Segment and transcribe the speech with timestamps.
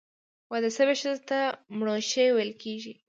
[0.51, 1.39] واده سوي ښځي ته،
[1.77, 2.93] مړوښې ویل کیږي.